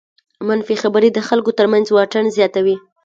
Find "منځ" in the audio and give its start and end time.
1.73-1.85